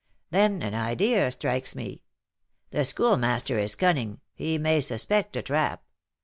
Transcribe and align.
Then 0.31 0.63
an 0.63 0.73
idea 0.73 1.29
strikes 1.29 1.75
me: 1.75 2.01
the 2.71 2.85
Schoolmaster 2.85 3.59
is 3.59 3.75
cunning, 3.75 4.19
he 4.33 4.57
may 4.57 4.81
suspect 4.81 5.37
a 5.37 5.43
trap. 5.43 5.83